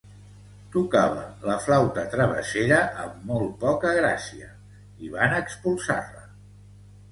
[0.75, 4.51] Tocava la flauta travessera amb molt poca gràcia
[5.07, 6.29] i van expulsar-la.